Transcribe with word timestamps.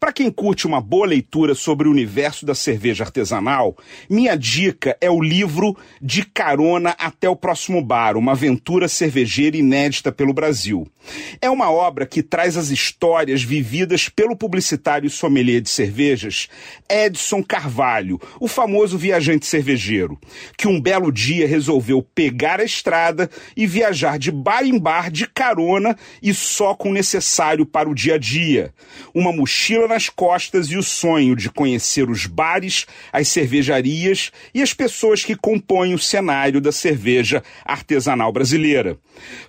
Para 0.00 0.12
quem 0.12 0.30
curte 0.30 0.64
uma 0.64 0.80
boa 0.80 1.08
leitura 1.08 1.56
sobre 1.56 1.88
o 1.88 1.90
universo 1.90 2.46
da 2.46 2.54
cerveja 2.54 3.02
artesanal, 3.02 3.76
minha 4.08 4.36
dica 4.36 4.96
é 5.00 5.10
o 5.10 5.20
livro 5.20 5.76
De 6.00 6.24
Carona 6.24 6.90
até 6.90 7.28
o 7.28 7.34
Próximo 7.34 7.82
Bar, 7.82 8.16
uma 8.16 8.32
aventura 8.32 8.86
cervejeira 8.86 9.56
inédita 9.56 10.12
pelo 10.12 10.32
Brasil. 10.32 10.86
É 11.40 11.50
uma 11.50 11.68
obra 11.70 12.06
que 12.06 12.22
traz 12.22 12.56
as 12.56 12.70
histórias 12.70 13.42
vividas 13.42 14.08
pelo 14.08 14.36
publicitário 14.36 15.08
e 15.08 15.10
sommelier 15.10 15.60
de 15.60 15.70
cervejas 15.70 16.48
Edson 16.88 17.42
Carvalho, 17.42 18.20
o 18.38 18.46
famoso 18.46 18.96
viajante 18.96 19.46
cervejeiro, 19.46 20.16
que 20.56 20.68
um 20.68 20.80
belo 20.80 21.10
dia 21.10 21.46
resolveu 21.48 22.02
pegar 22.02 22.60
a 22.60 22.64
estrada 22.64 23.28
e 23.56 23.66
viajar 23.66 24.16
de 24.16 24.30
bar 24.30 24.64
em 24.64 24.78
bar 24.78 25.10
de 25.10 25.26
carona 25.26 25.96
e 26.22 26.32
só 26.32 26.72
com 26.72 26.90
o 26.90 26.94
necessário 26.94 27.66
para 27.66 27.88
o 27.88 27.94
dia 27.94 28.14
a 28.14 28.18
dia. 28.18 28.72
Uma 29.12 29.32
mochila 29.32 29.87
nas 29.88 30.08
costas 30.08 30.68
e 30.68 30.76
o 30.76 30.82
sonho 30.82 31.34
de 31.34 31.50
conhecer 31.50 32.08
os 32.08 32.26
bares, 32.26 32.86
as 33.12 33.28
cervejarias 33.28 34.30
e 34.54 34.62
as 34.62 34.72
pessoas 34.72 35.24
que 35.24 35.34
compõem 35.34 35.94
o 35.94 35.98
cenário 35.98 36.60
da 36.60 36.70
cerveja 36.70 37.42
artesanal 37.64 38.32
brasileira. 38.32 38.98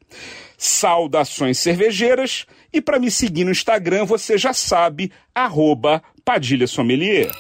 Saudações 0.58 1.60
cervejeiras 1.60 2.46
e 2.72 2.82
para 2.82 3.00
me 3.00 3.12
seguir 3.12 3.44
no 3.44 3.52
Instagram 3.52 4.06
você 4.06 4.38
já 4.38 4.54
sabe, 4.54 5.12
arroba 5.34 6.02
Padilha 6.24 6.68
Sommelier. 6.68 7.32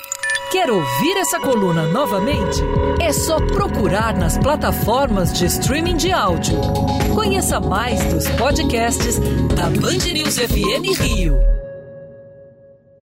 Quer 0.51 0.69
ouvir 0.69 1.17
essa 1.17 1.39
coluna 1.39 1.87
novamente? 1.87 2.59
É 3.01 3.11
só 3.11 3.37
procurar 3.47 4.15
nas 4.15 4.37
plataformas 4.37 5.33
de 5.33 5.45
streaming 5.45 5.97
de 5.97 6.11
áudio. 6.11 6.59
Conheça 7.15 7.59
mais 7.59 8.03
dos 8.13 8.27
podcasts 8.29 9.17
da 9.55 9.69
Band 9.69 10.13
News 10.13 10.37
FM 10.37 11.01
Rio. 11.01 11.62